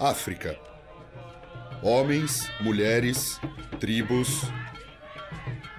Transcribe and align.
África. 0.00 0.56
Homens, 1.82 2.48
mulheres, 2.60 3.40
tribos. 3.80 4.42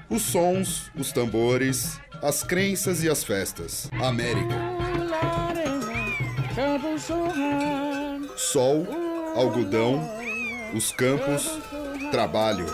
Os 0.10 0.24
sons, 0.24 0.92
os 0.98 1.12
tambores, 1.12 2.00
as 2.22 2.44
crenças 2.44 3.02
e 3.04 3.10
as 3.10 3.24
festas. 3.24 3.90
América. 3.94 4.56
Sol, 8.36 8.86
algodão, 9.36 10.02
os 10.74 10.92
campos, 10.92 11.50
trabalho. 12.12 12.66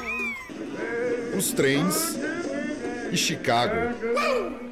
Os 1.38 1.52
trens 1.52 2.18
e 3.12 3.18
Chicago. 3.18 3.94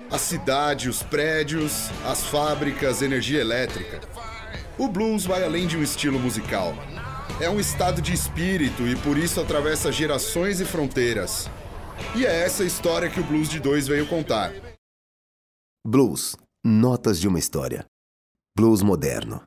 A 0.09 0.17
cidade, 0.17 0.89
os 0.89 1.03
prédios, 1.03 1.89
as 2.05 2.23
fábricas, 2.23 3.01
energia 3.01 3.41
elétrica. 3.41 4.01
O 4.83 4.87
blues 4.89 5.25
vai 5.25 5.45
além 5.45 5.65
de 5.65 5.77
um 5.77 5.81
estilo 5.81 6.19
musical. 6.19 6.73
É 7.39 7.49
um 7.49 7.57
estado 7.57 8.01
de 8.01 8.11
espírito 8.11 8.85
e 8.85 8.97
por 8.97 9.17
isso 9.17 9.39
atravessa 9.39 9.93
gerações 9.93 10.59
e 10.59 10.65
fronteiras. 10.65 11.49
E 12.13 12.25
é 12.25 12.41
essa 12.41 12.65
história 12.65 13.09
que 13.09 13.17
o 13.17 13.23
Blues 13.23 13.47
de 13.47 13.61
Dois 13.61 13.87
veio 13.87 14.05
contar. 14.05 14.51
Blues 15.87 16.35
Notas 16.65 17.17
de 17.17 17.29
uma 17.29 17.39
História. 17.39 17.85
Blues 18.57 18.81
Moderno. 18.81 19.41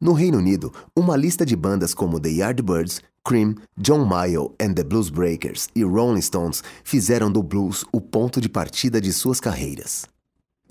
No 0.00 0.12
Reino 0.12 0.38
Unido, 0.38 0.72
uma 0.96 1.16
lista 1.16 1.44
de 1.44 1.56
bandas 1.56 1.92
como 1.92 2.20
The 2.20 2.30
Yardbirds, 2.30 3.00
Cream, 3.26 3.56
John 3.76 4.04
Mayall 4.04 4.54
and 4.62 4.74
the 4.74 4.84
Blues 4.84 5.10
Breakers 5.10 5.66
e 5.74 5.82
Rolling 5.82 6.22
Stones 6.22 6.62
fizeram 6.84 7.32
do 7.32 7.42
blues 7.42 7.84
o 7.92 8.00
ponto 8.00 8.40
de 8.40 8.48
partida 8.48 9.00
de 9.00 9.12
suas 9.12 9.40
carreiras. 9.40 10.11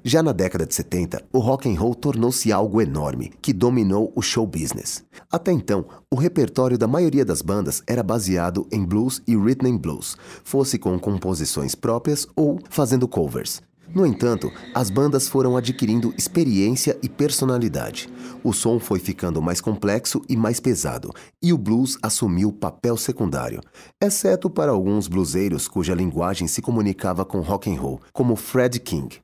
Já 0.04 0.24
na 0.24 0.32
década 0.32 0.66
de 0.66 0.74
70, 0.74 1.24
o 1.32 1.38
rock 1.38 1.70
and 1.70 1.80
roll 1.80 1.94
tornou-se 1.94 2.52
algo 2.52 2.82
enorme, 2.82 3.32
que 3.40 3.54
dominou 3.54 4.12
o 4.16 4.22
show 4.22 4.48
business. 4.48 5.04
Até 5.32 5.52
então, 5.52 5.86
o 6.10 6.16
repertório 6.16 6.76
da 6.76 6.88
maioria 6.88 7.24
das 7.24 7.44
bandas 7.44 7.84
era 7.86 8.02
baseado 8.02 8.68
em 8.72 8.84
blues 8.84 9.22
e 9.28 9.36
rhythm 9.36 9.68
and 9.68 9.78
blues, 9.78 10.18
fosse 10.44 10.80
com 10.80 10.98
composições 10.98 11.76
próprias 11.76 12.28
ou 12.36 12.60
fazendo 12.68 13.08
covers. 13.08 13.62
No 13.94 14.04
entanto, 14.04 14.52
as 14.74 14.90
bandas 14.90 15.28
foram 15.28 15.56
adquirindo 15.56 16.14
experiência 16.18 16.98
e 17.04 17.08
personalidade. 17.08 18.10
O 18.44 18.54
som 18.54 18.80
foi 18.80 18.98
ficando 18.98 19.40
mais 19.40 19.62
complexo 19.62 20.22
e 20.28 20.36
mais 20.36 20.60
pesado, 20.60 21.14
e 21.44 21.54
o 21.54 21.58
blues 21.60 21.98
assumiu 22.02 22.52
papel 22.52 22.98
secundário, 22.98 23.62
exceto 24.02 24.50
para 24.50 24.72
alguns 24.72 25.08
bluseiros 25.08 25.68
cuja 25.68 25.94
linguagem 25.94 26.48
se 26.48 26.60
comunicava 26.60 27.24
com 27.24 27.42
rock 27.42 27.72
and 27.72 27.80
roll, 27.80 28.02
como 28.12 28.36
Fred 28.36 28.80
King. 28.80 29.20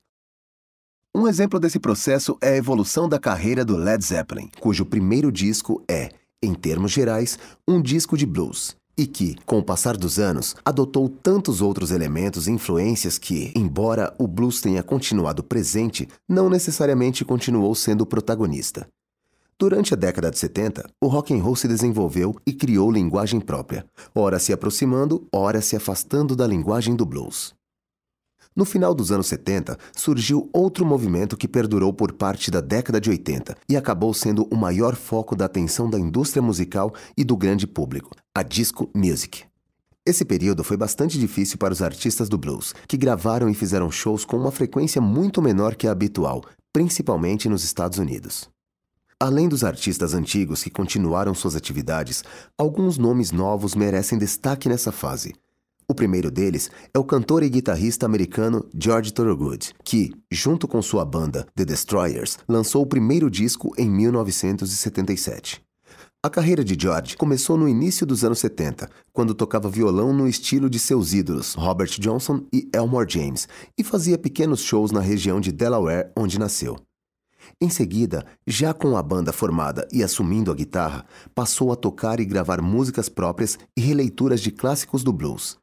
Um 1.17 1.27
exemplo 1.27 1.59
desse 1.59 1.79
processo 1.79 2.37
é 2.39 2.49
a 2.49 2.57
evolução 2.57 3.09
da 3.09 3.17
carreira 3.17 3.65
do 3.65 3.75
Led 3.75 4.05
Zeppelin, 4.05 4.51
cujo 4.59 4.85
primeiro 4.85 5.31
disco 5.31 5.83
é, 5.89 6.11
em 6.43 6.53
termos 6.53 6.91
gerais, 6.91 7.39
um 7.67 7.81
disco 7.81 8.15
de 8.15 8.23
blues, 8.23 8.75
e 8.95 9.07
que, 9.07 9.35
com 9.43 9.57
o 9.57 9.63
passar 9.63 9.97
dos 9.97 10.19
anos, 10.19 10.55
adotou 10.63 11.09
tantos 11.09 11.59
outros 11.59 11.89
elementos 11.89 12.45
e 12.47 12.51
influências 12.51 13.17
que, 13.17 13.51
embora 13.55 14.13
o 14.19 14.27
blues 14.27 14.61
tenha 14.61 14.83
continuado 14.83 15.43
presente, 15.43 16.07
não 16.29 16.51
necessariamente 16.51 17.25
continuou 17.25 17.73
sendo 17.73 18.01
o 18.01 18.05
protagonista. 18.05 18.87
Durante 19.57 19.95
a 19.95 19.97
década 19.97 20.29
de 20.29 20.37
70, 20.37 20.87
o 21.01 21.07
rock 21.07 21.33
and 21.33 21.41
roll 21.41 21.55
se 21.55 21.67
desenvolveu 21.67 22.35
e 22.45 22.53
criou 22.53 22.91
linguagem 22.91 23.39
própria, 23.39 23.83
ora 24.13 24.37
se 24.37 24.53
aproximando, 24.53 25.27
ora 25.33 25.61
se 25.61 25.75
afastando 25.75 26.35
da 26.35 26.45
linguagem 26.45 26.95
do 26.95 27.07
blues. 27.07 27.56
No 28.57 28.65
final 28.65 28.95
dos 28.95 29.11
anos 29.11 29.27
70, 29.27 29.77
surgiu 29.95 30.49
outro 30.51 30.83
movimento 30.83 31.37
que 31.37 31.47
perdurou 31.47 31.93
por 31.93 32.13
parte 32.13 32.49
da 32.49 32.59
década 32.59 32.99
de 32.99 33.07
80 33.07 33.55
e 33.69 33.77
acabou 33.77 34.11
sendo 34.15 34.47
o 34.49 34.55
maior 34.55 34.95
foco 34.95 35.35
da 35.35 35.45
atenção 35.45 35.87
da 35.87 35.99
indústria 35.99 36.41
musical 36.41 36.91
e 37.15 37.23
do 37.23 37.37
grande 37.37 37.67
público, 37.67 38.15
a 38.33 38.41
disco 38.41 38.89
music. 38.95 39.43
Esse 40.03 40.25
período 40.25 40.63
foi 40.63 40.75
bastante 40.75 41.19
difícil 41.19 41.59
para 41.59 41.71
os 41.71 41.83
artistas 41.83 42.27
do 42.27 42.35
blues, 42.35 42.73
que 42.87 42.97
gravaram 42.97 43.47
e 43.47 43.53
fizeram 43.53 43.91
shows 43.91 44.25
com 44.25 44.37
uma 44.37 44.51
frequência 44.51 44.99
muito 44.99 45.39
menor 45.39 45.75
que 45.75 45.87
a 45.87 45.91
habitual, 45.91 46.43
principalmente 46.73 47.47
nos 47.47 47.63
Estados 47.63 47.99
Unidos. 47.99 48.49
Além 49.19 49.47
dos 49.47 49.63
artistas 49.63 50.15
antigos 50.15 50.63
que 50.63 50.71
continuaram 50.71 51.35
suas 51.35 51.55
atividades, 51.55 52.23
alguns 52.57 52.97
nomes 52.97 53.31
novos 53.31 53.75
merecem 53.75 54.17
destaque 54.17 54.67
nessa 54.67 54.91
fase. 54.91 55.35
O 55.89 55.95
primeiro 55.95 56.29
deles 56.29 56.69
é 56.93 56.99
o 56.99 57.03
cantor 57.03 57.43
e 57.43 57.49
guitarrista 57.49 58.05
americano 58.05 58.67
George 58.77 59.13
Thorogood, 59.13 59.73
que, 59.85 60.13
junto 60.29 60.67
com 60.67 60.81
sua 60.81 61.05
banda 61.05 61.47
The 61.55 61.63
Destroyers, 61.63 62.37
lançou 62.45 62.83
o 62.83 62.85
primeiro 62.85 63.31
disco 63.31 63.73
em 63.77 63.89
1977. 63.89 65.61
A 66.21 66.29
carreira 66.29 66.61
de 66.61 66.75
George 66.77 67.15
começou 67.15 67.57
no 67.57 67.69
início 67.69 68.05
dos 68.05 68.25
anos 68.25 68.39
70, 68.39 68.89
quando 69.13 69.33
tocava 69.33 69.69
violão 69.69 70.11
no 70.11 70.27
estilo 70.27 70.69
de 70.69 70.77
seus 70.77 71.13
ídolos 71.13 71.53
Robert 71.53 71.91
Johnson 72.01 72.43
e 72.53 72.69
Elmore 72.75 73.09
James, 73.09 73.47
e 73.77 73.81
fazia 73.81 74.17
pequenos 74.17 74.59
shows 74.59 74.91
na 74.91 74.99
região 74.99 75.39
de 75.39 75.53
Delaware, 75.53 76.11
onde 76.17 76.37
nasceu. 76.37 76.75
Em 77.61 77.69
seguida, 77.69 78.25
já 78.45 78.73
com 78.73 78.97
a 78.97 79.01
banda 79.01 79.31
formada 79.31 79.87
e 79.93 80.03
assumindo 80.03 80.51
a 80.51 80.53
guitarra, 80.53 81.05
passou 81.33 81.71
a 81.71 81.77
tocar 81.77 82.19
e 82.19 82.25
gravar 82.25 82.61
músicas 82.61 83.07
próprias 83.07 83.57
e 83.77 83.79
releituras 83.79 84.41
de 84.41 84.51
clássicos 84.51 85.01
do 85.01 85.13
blues. 85.13 85.57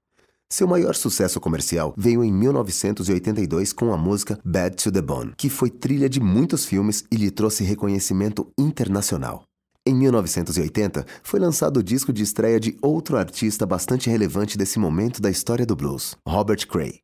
Seu 0.55 0.69
maior 0.69 0.95
sucesso 0.95 1.41
comercial 1.41 1.93
veio 1.97 2.23
em 2.23 2.33
1982 2.33 3.73
com 3.73 3.93
a 3.93 3.97
música 3.97 4.39
Bad 4.45 4.77
to 4.77 4.93
the 4.93 5.03
Bone, 5.03 5.33
que 5.37 5.51
foi 5.51 5.69
trilha 5.69 6.09
de 6.09 6.21
muitos 6.21 6.65
filmes 6.65 7.05
e 7.11 7.17
lhe 7.17 7.29
trouxe 7.29 7.65
reconhecimento 7.65 8.47
internacional. 8.57 9.43
Em 9.85 9.93
1980, 9.93 11.05
foi 11.25 11.41
lançado 11.41 11.79
o 11.79 11.83
disco 11.83 12.13
de 12.13 12.23
estreia 12.23 12.61
de 12.61 12.79
outro 12.81 13.17
artista 13.17 13.67
bastante 13.67 14.09
relevante 14.09 14.57
desse 14.57 14.79
momento 14.79 15.21
da 15.21 15.29
história 15.29 15.67
do 15.67 15.75
blues, 15.75 16.15
Robert 16.25 16.69
Cray. 16.69 17.01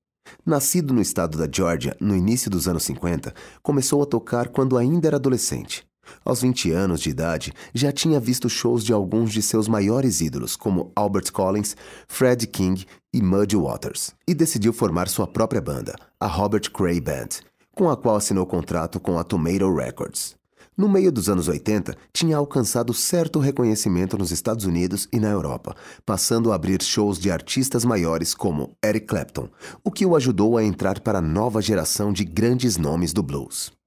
Nascido 0.47 0.95
no 0.95 1.01
estado 1.01 1.37
da 1.37 1.49
Georgia 1.53 1.97
no 2.01 2.15
início 2.15 2.49
dos 2.49 2.69
anos 2.69 2.85
50, 2.85 3.35
começou 3.65 4.01
a 4.01 4.07
tocar 4.07 4.47
quando 4.51 4.79
ainda 4.79 5.09
era 5.09 5.17
adolescente. 5.17 5.90
Aos 6.25 6.43
20 6.43 6.71
anos 6.73 7.01
de 7.01 7.11
idade, 7.11 7.53
já 7.75 7.91
tinha 7.93 8.21
visto 8.21 8.49
shows 8.49 8.85
de 8.85 8.93
alguns 8.93 9.33
de 9.33 9.43
seus 9.43 9.69
maiores 9.69 10.21
ídolos, 10.21 10.57
como 10.57 10.93
Albert 10.95 11.33
Collins, 11.33 11.77
Fred 12.09 12.47
King 12.47 12.85
e 13.13 13.23
Muddy 13.23 13.57
Waters, 13.57 14.13
e 14.27 14.35
decidiu 14.35 14.73
formar 14.73 15.09
sua 15.09 15.27
própria 15.27 15.61
banda, 15.61 15.95
a 16.19 16.27
Robert 16.27 16.71
Cray 16.73 17.01
Band, 17.01 17.29
com 17.75 17.89
a 17.89 17.97
qual 17.97 18.17
assinou 18.17 18.47
contrato 18.47 19.01
com 19.01 19.19
a 19.19 19.25
Tomato 19.25 19.75
Records. 19.75 20.39
No 20.77 20.89
meio 20.89 21.13
dos 21.13 21.29
anos 21.29 21.47
80, 21.47 21.95
tinha 22.13 22.37
alcançado 22.37 22.95
certo 22.95 23.39
reconhecimento 23.39 24.17
nos 24.17 24.31
Estados 24.31 24.65
Unidos 24.65 25.07
e 25.13 25.21
na 25.21 25.29
Europa, 25.29 25.77
passando 26.07 26.53
a 26.53 26.55
abrir 26.55 26.83
shows 26.83 27.19
de 27.19 27.31
artistas 27.31 27.85
maiores 27.85 28.35
como 28.35 28.75
Eric 28.83 29.07
Clapton, 29.07 29.49
o 29.85 29.91
que 29.91 30.07
o 30.07 30.17
ajudou 30.17 30.57
a 30.57 30.65
entrar 30.65 31.01
para 31.01 31.19
a 31.19 31.23
nova 31.23 31.61
geração 31.61 32.13
de 32.13 32.25
grandes 32.25 32.79
nomes 32.79 33.13
do 33.13 33.23
blues. 33.23 33.80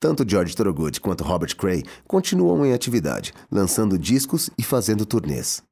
Tanto 0.00 0.28
George 0.28 0.54
Thorogood 0.54 1.00
quanto 1.00 1.24
Robert 1.24 1.56
Cray 1.56 1.82
continuam 2.06 2.64
em 2.64 2.72
atividade, 2.72 3.32
lançando 3.50 3.98
discos 3.98 4.50
e 4.58 4.62
fazendo 4.62 5.06
turnês. 5.06 5.62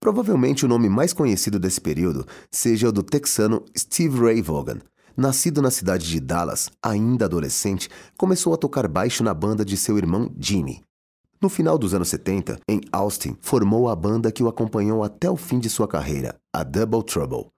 Provavelmente 0.00 0.64
o 0.64 0.68
nome 0.68 0.88
mais 0.88 1.12
conhecido 1.12 1.58
desse 1.58 1.80
período 1.80 2.26
seja 2.50 2.88
o 2.88 2.92
do 2.92 3.02
texano 3.02 3.64
Steve 3.76 4.20
Ray 4.20 4.42
Vaughan. 4.42 4.80
Nascido 5.16 5.62
na 5.62 5.70
cidade 5.70 6.08
de 6.08 6.20
Dallas, 6.20 6.70
ainda 6.82 7.24
adolescente, 7.24 7.88
começou 8.18 8.52
a 8.52 8.56
tocar 8.56 8.88
baixo 8.88 9.22
na 9.22 9.32
banda 9.32 9.64
de 9.64 9.76
seu 9.76 9.96
irmão 9.96 10.30
Jimmy. 10.38 10.82
No 11.40 11.48
final 11.48 11.78
dos 11.78 11.94
anos 11.94 12.08
70, 12.08 12.58
em 12.68 12.80
Austin, 12.90 13.36
formou 13.40 13.88
a 13.88 13.94
banda 13.96 14.32
que 14.32 14.42
o 14.42 14.48
acompanhou 14.48 15.04
até 15.04 15.30
o 15.30 15.36
fim 15.36 15.58
de 15.58 15.70
sua 15.70 15.86
carreira, 15.86 16.36
a 16.52 16.64
Double 16.64 17.02
Trouble 17.02 17.53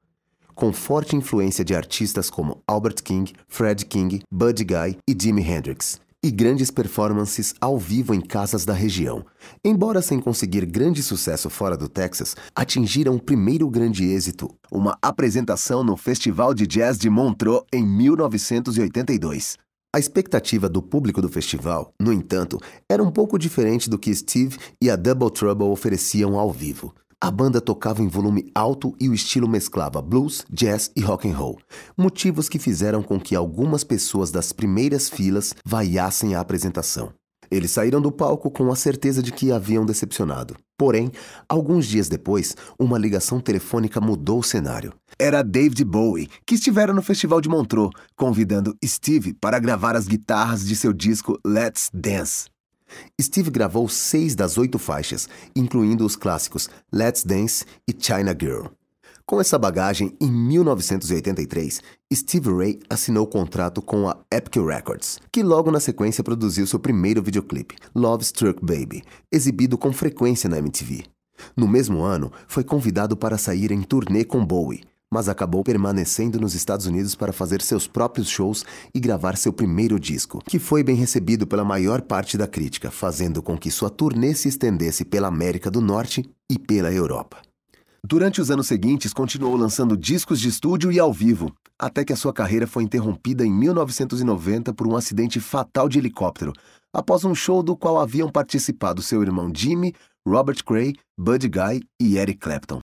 com 0.57 0.73
forte 0.73 1.15
influência 1.15 1.65
de 1.65 1.75
artistas 1.75 2.31
como 2.31 2.63
Albert 2.67 3.03
King, 3.05 3.33
Fred 3.47 3.85
King, 3.85 4.23
Buddy 4.33 4.65
Guy 4.65 4.99
e 5.09 5.17
Jimi 5.17 5.43
Hendrix, 5.43 6.01
e 6.25 6.31
grandes 6.31 6.71
performances 6.71 7.55
ao 7.61 7.79
vivo 7.79 8.15
em 8.15 8.21
casas 8.23 8.65
da 8.65 8.73
região. 8.73 9.25
Embora 9.63 10.01
sem 10.01 10.19
conseguir 10.19 10.65
grande 10.65 11.03
sucesso 11.03 11.51
fora 11.51 11.77
do 11.77 11.89
Texas, 11.89 12.35
atingiram 12.55 13.15
o 13.15 13.23
primeiro 13.23 13.69
grande 13.69 14.07
êxito, 14.07 14.49
uma 14.73 14.99
apresentação 15.03 15.85
no 15.85 15.97
Festival 15.97 16.55
de 16.55 16.67
Jazz 16.67 16.99
de 16.99 17.11
Montreux 17.11 17.63
em 17.71 17.87
1982. 17.87 19.59
A 19.95 19.99
expectativa 19.99 20.69
do 20.69 20.83
público 20.83 21.23
do 21.23 21.29
festival, 21.29 21.93
no 22.01 22.13
entanto, 22.13 22.59
era 22.91 23.03
um 23.03 23.11
pouco 23.11 23.39
diferente 23.39 23.89
do 23.89 23.99
que 23.99 24.15
Steve 24.15 24.59
e 24.83 24.91
a 24.91 24.97
Double 24.97 25.31
Trouble 25.31 25.69
ofereciam 25.69 26.39
ao 26.39 26.51
vivo. 26.51 26.95
A 27.27 27.31
banda 27.33 27.61
tocava 27.61 28.03
em 28.03 28.07
volume 28.07 28.53
alto 28.55 28.95
e 29.01 29.09
o 29.09 29.13
estilo 29.13 29.49
mesclava 29.49 30.01
blues, 30.01 30.45
jazz 30.49 30.93
e 30.95 31.01
rock 31.01 31.29
and 31.29 31.37
roll, 31.37 31.59
motivos 31.99 32.49
que 32.49 32.57
fizeram 32.57 33.03
com 33.03 33.19
que 33.19 33.35
algumas 33.35 33.83
pessoas 33.83 34.31
das 34.31 34.53
primeiras 34.53 35.09
filas 35.09 35.53
vaiassem 35.65 36.37
a 36.37 36.41
apresentação. 36.41 37.13
Eles 37.51 37.73
saíram 37.73 38.01
do 38.01 38.13
palco 38.13 38.49
com 38.49 38.71
a 38.71 38.77
certeza 38.77 39.25
de 39.25 39.33
que 39.33 39.51
haviam 39.51 39.85
decepcionado. 39.85 40.55
Porém, 40.79 41.11
alguns 41.49 41.89
dias 41.89 42.09
depois, 42.09 42.55
uma 42.79 42.97
ligação 42.97 43.41
telefônica 43.41 44.01
mudou 44.01 44.39
o 44.39 44.45
cenário. 44.45 44.93
Era 45.19 45.43
David 45.43 45.85
Bowie, 45.85 46.31
que 46.47 46.55
estivera 46.55 46.95
no 46.95 47.03
Festival 47.03 47.41
de 47.41 47.49
Montreux, 47.49 47.91
convidando 48.17 48.77
Steve 48.85 49.35
para 49.35 49.59
gravar 49.59 49.97
as 49.97 50.07
guitarras 50.07 50.65
de 50.65 50.77
seu 50.77 50.93
disco 50.93 51.37
Let's 51.45 51.91
Dance. 51.93 52.45
Steve 53.21 53.51
gravou 53.51 53.89
seis 53.89 54.35
das 54.35 54.59
oito 54.59 54.79
faixas, 54.79 55.29
incluindo 55.55 56.05
os 56.05 56.17
clássicos 56.17 56.69
Let's 56.93 57.25
Dance 57.25 57.65
e 57.89 57.95
China 57.99 58.37
Girl. 58.39 58.67
Com 59.25 59.41
essa 59.41 59.59
bagagem, 59.59 60.17
em 60.21 60.31
1983, 60.31 61.83
Steve 62.15 62.49
Ray 62.49 62.79
assinou 62.89 63.27
contrato 63.27 63.83
com 63.83 64.09
a 64.09 64.17
Epic 64.31 64.55
Records, 64.65 65.19
que 65.33 65.43
logo 65.43 65.69
na 65.71 65.81
sequência 65.81 66.23
produziu 66.23 66.65
seu 66.65 66.79
primeiro 66.79 67.21
videoclipe, 67.21 67.75
Love 67.93 68.23
Struck 68.23 68.65
Baby, 68.65 69.03
exibido 69.33 69.77
com 69.77 69.93
frequência 69.93 70.49
na 70.49 70.59
MTV. 70.59 71.05
No 71.57 71.67
mesmo 71.67 72.03
ano, 72.03 72.31
foi 72.47 72.63
convidado 72.63 73.17
para 73.17 73.37
sair 73.37 73.73
em 73.73 73.83
turnê 73.83 74.25
com 74.25 74.47
Bowie, 74.47 74.85
mas 75.17 75.31
acabou 75.31 75.65
permanecendo 75.65 76.39
nos 76.39 76.55
Estados 76.55 76.85
Unidos 76.85 77.15
para 77.15 77.33
fazer 77.33 77.63
seus 77.63 77.87
próprios 77.87 78.29
shows 78.29 78.67
e 78.95 79.01
gravar 79.01 79.35
seu 79.35 79.51
primeiro 79.51 79.99
disco, 79.99 80.43
que 80.47 80.59
foi 80.59 80.83
bem 80.83 80.95
recebido 80.95 81.47
pela 81.47 81.65
maior 81.65 82.03
parte 82.03 82.37
da 82.37 82.47
crítica, 82.47 82.91
fazendo 82.91 83.43
com 83.43 83.57
que 83.57 83.71
sua 83.71 83.89
turnê 83.89 84.35
se 84.35 84.49
estendesse 84.49 85.07
pela 85.07 85.29
América 85.29 85.71
do 85.71 85.81
Norte 85.81 86.23
e 86.53 86.59
pela 86.59 86.93
Europa. 86.93 87.39
Durante 88.07 88.43
os 88.43 88.51
anos 88.51 88.67
seguintes, 88.67 89.15
continuou 89.15 89.57
lançando 89.57 89.97
discos 89.97 90.39
de 90.39 90.51
estúdio 90.51 90.93
e 90.93 91.01
ao 91.01 91.15
vivo, 91.15 91.51
até 91.79 92.05
que 92.05 92.13
a 92.13 92.17
sua 92.17 92.35
carreira 92.35 92.67
foi 92.67 92.83
interrompida 92.83 93.43
em 93.43 93.51
1990 93.51 94.75
por 94.75 94.87
um 94.87 94.97
acidente 94.97 95.41
fatal 95.41 95.89
de 95.89 95.99
helicóptero, 95.99 96.53
após 96.93 97.25
um 97.25 97.35
show 97.35 97.63
do 97.63 97.75
qual 97.75 97.99
haviam 97.99 98.29
participado 98.29 99.01
seu 99.01 99.23
irmão 99.23 99.51
Jimmy, 99.51 99.95
Robert 100.29 100.63
Cray, 100.63 100.93
Buddy 101.19 101.49
Guy 101.49 101.81
e 101.99 102.19
Eric 102.19 102.39
Clapton. 102.39 102.81